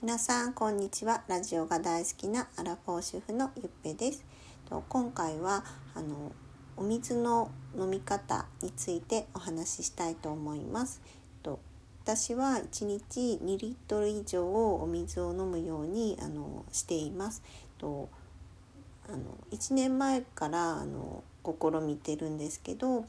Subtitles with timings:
[0.00, 1.24] 皆さんこんにちは。
[1.26, 4.24] ラジオが大好きなアラフォー主婦のゆっぺです。
[4.70, 6.30] と今回はあの
[6.76, 11.02] お水の飲み方についてお話ししたいと思います。
[11.42, 11.58] と
[12.04, 17.42] 私は1日2リットル以上お水を飲むようにあのしています。
[17.76, 18.08] と
[19.08, 23.04] あの1年前からあの試みてるんですけどやっ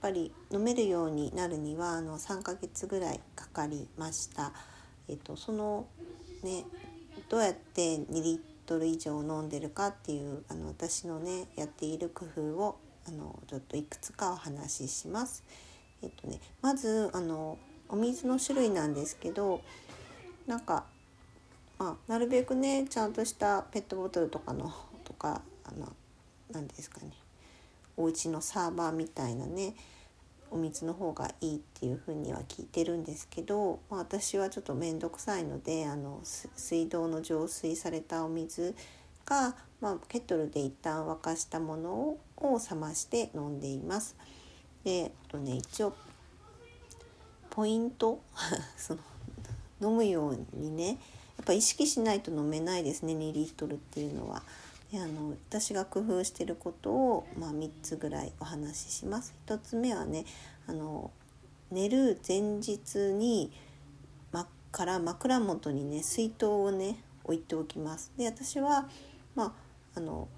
[0.00, 4.54] ぱり飲めるようになるにはあの3ヶ月ぐらいかかりました。
[5.08, 5.86] えっと、その
[6.42, 6.64] ね
[7.28, 12.78] どうやって2リットル以上飲んでるかっていうあの私のねやっている工夫を
[13.08, 15.44] あのちょっといくつかお話しします。
[16.02, 19.62] えっとね、まずあのお水の種類なんですけど
[20.46, 20.84] なんか、
[21.78, 24.72] まあ、なるべくねちゃんとしたペットボトルとかの
[25.04, 25.92] とかあの
[26.52, 27.12] 何ですかね
[27.96, 29.74] お家のサーバーみたいなね
[30.50, 38.74] お水の方がいいっていうふうには聞いてるんですけど、まあ、私はちょっと面倒くさいのであの水道の浄水されたお水
[39.24, 44.16] が、まあ、ケトルで一旦沸かしたものをを冷まして飲んでいます。
[44.84, 45.94] であとね一応
[47.50, 48.20] ポイント
[48.76, 49.00] その
[49.90, 54.42] 飲むようにねやっぱ意識しないと飲めないですね2リットルっていうのは。
[54.92, 59.34] であの私が工夫してることを、まあ、3つぐらいお話しします。
[59.46, 60.24] 1つ目はね
[60.66, 61.10] あの
[61.70, 63.50] 寝る前日に、
[64.32, 68.12] ま、から枕元にね水筒をね置いておきます。
[68.16, 68.88] で私は、
[69.34, 69.44] ま
[69.94, 70.28] あ、あの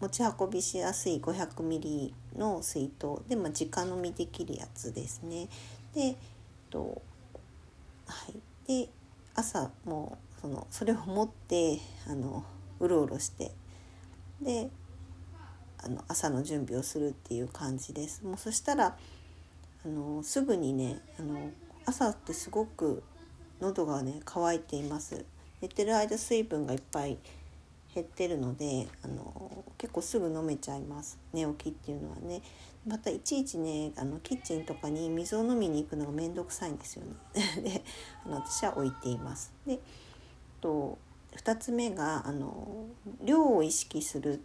[0.00, 5.48] 持ち運びしやすい 500ml の水筒で、まあ、直飲みできるやつですね。
[5.94, 6.16] で
[6.70, 7.00] と
[8.06, 8.30] は
[8.66, 8.88] いで
[9.34, 12.44] 朝もうそのそれを持ってあの
[12.80, 13.52] うろうろして
[14.42, 14.70] で
[15.82, 18.24] あの朝の準備をするっていう感じです。
[18.24, 18.96] もうそしたら
[19.84, 21.50] あのすぐにねあの
[21.86, 23.02] 朝ってすごく
[23.60, 25.24] 喉がね乾いています。
[25.60, 27.18] 寝てる間水分がいっぱい
[27.94, 32.42] 減ってるのであの結構すぐ飲めちゃいます寝起きっていうのはね
[32.86, 37.14] またいちいちねあのキッチンとかに水を飲みに行くのが面倒くさいんですよね
[37.62, 37.82] で
[38.24, 39.80] あの私は置いていますで
[40.60, 40.98] と
[41.36, 42.86] 2つ目があの
[43.22, 44.38] 量を意識するっ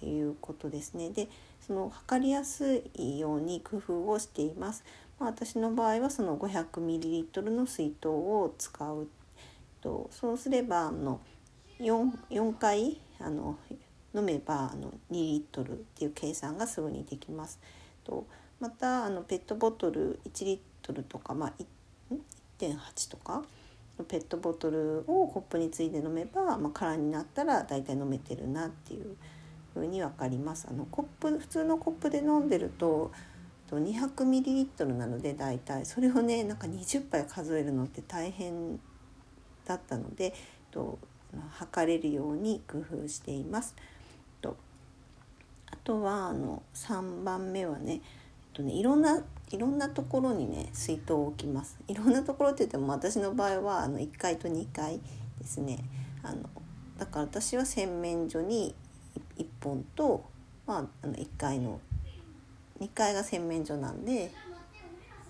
[0.00, 1.10] ていうことですね。
[1.10, 1.28] で
[1.66, 4.84] その測りやすいように工夫をしています、
[5.18, 9.08] まあ、私の場合はその 500ml の水筒を使う
[9.80, 10.08] と。
[10.12, 11.20] そうすればあの
[11.80, 13.58] 4, 4回あの
[14.14, 17.58] 飲めばあの2リットルっていう計算がすぐにできます。
[18.04, 18.26] と
[18.60, 21.52] またあのペットボトル1リットルとか、まあ、
[22.58, 23.44] 1.8とか
[24.04, 29.16] ペットボトルをコップについて飲めば、まあ、空になったら大体飲めてるなっていう
[29.74, 30.66] 風に分かります。
[30.70, 33.10] あのコップ普通のコップで飲んでると
[33.68, 38.78] と 200ml なので大体それをねなんか20杯数えるのって大変
[39.64, 40.34] だったので
[40.70, 40.98] と
[41.50, 43.74] 測れるように工夫しています。
[44.40, 44.56] と
[45.70, 48.00] あとはあの3番目はね,、えっ
[48.52, 51.78] とねいろんないろんなところにね水筒を置きます。
[51.88, 55.00] いろんなところって言っても私の場合はあの1階と2階
[55.38, 55.78] ですね。
[56.22, 56.48] あの
[56.98, 58.74] だから私は洗面所に
[59.38, 60.24] 1本と、
[60.66, 61.80] まあ、あの1階の
[62.80, 64.32] 2階が洗面所なんで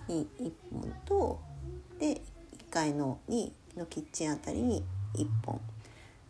[0.08, 1.40] に1本と
[1.98, 2.20] で1
[2.70, 4.84] 階の2のキッチンあたりに
[5.14, 5.60] 1本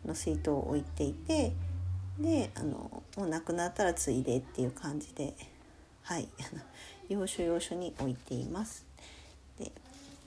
[0.04, 1.52] の水筒を置いていて
[2.18, 5.34] であのもうなくなったらついでっていう感じで
[6.02, 6.28] はい
[7.08, 8.86] 要所要所に置いています。
[9.58, 9.72] で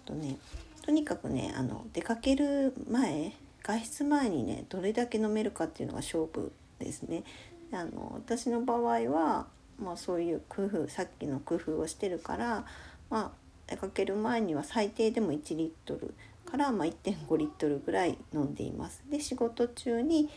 [0.05, 0.37] とね
[0.81, 7.23] とにかくねあの出かける前外出前にねどれだけ飲めるかっていうのが勝負ですね。
[7.71, 9.45] あの私の場合は、
[9.79, 12.65] まあ、そういう工夫さっきの工夫をしてるから、
[13.11, 13.31] まあ、
[13.67, 16.15] 出かける前には最低でも1リットル
[16.49, 19.03] からま1.5リットルぐらい飲んでいます。
[19.09, 20.29] で仕事中に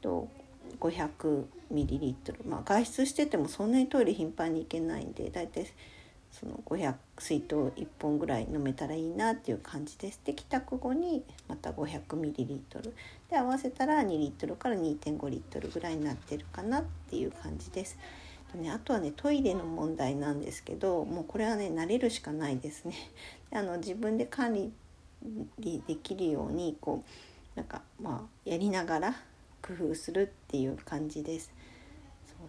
[0.00, 0.28] と
[0.80, 5.66] 500ミリリットル、まあ、外出しててもそんなにトイレ頻繁に行けないんでだいたい
[6.30, 10.20] その500水筒1本ぐらい飲めたらいいなっていう感じです。
[10.24, 12.94] で帰宅後にまた500ミリリットル
[13.30, 17.98] で合わせたら2リットルから2.5リットルぐらいになってるかなっていう感じです。
[18.54, 22.94] ね、あとはねトイレの問題なんですけどもうこれはね慣れるしかないですね。
[23.52, 24.54] あの自分で管
[25.58, 29.16] 理できるようにこうなんかまあやりながら
[29.76, 31.52] 工夫するっていう感じです。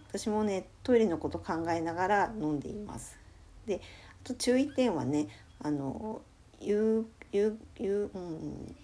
[0.08, 3.18] 私もねトイレのこと考えながら飲んでいます。
[3.66, 3.80] で
[4.24, 5.28] あと注意点はね
[5.60, 6.22] あの
[6.60, 8.74] 夕夕夕、うん、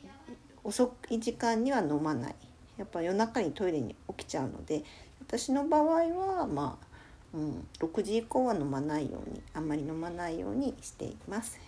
[0.64, 2.34] 遅い時間には飲まない
[2.76, 4.84] やっぱ夜中にトイレに起きちゃうので
[5.20, 6.86] 私の場合はまあ
[7.34, 11.58] うん、6時以降は飲まないようにあんまり飲まないようにしています。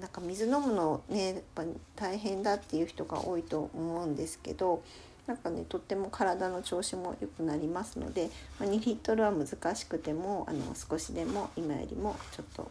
[0.00, 1.62] なんか水飲むのねやっぱ
[1.96, 4.82] 大変だっていう人が多いと思うんですけど
[5.26, 12.70] なんかねとっても体の調子も良くなりますので、まあ、2リットルは難しくてもあの少しでも今よりもちょっと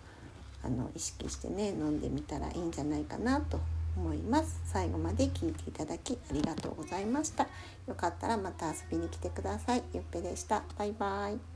[0.63, 3.59] あの意識してね飲んでみたらいいんじゃないかなと
[3.97, 4.59] 思います。
[4.65, 7.47] 最後まで聞いていただきありがとうございました。
[7.87, 9.83] よかったらまた遊びに来てください。
[9.93, 10.63] ゆっぺでした。
[10.77, 11.50] バイバイ。